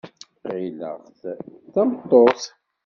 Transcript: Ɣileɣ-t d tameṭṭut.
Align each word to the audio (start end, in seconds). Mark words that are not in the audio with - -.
Ɣileɣ-t 0.53 1.21
d 1.65 1.67
tameṭṭut. 1.73 2.41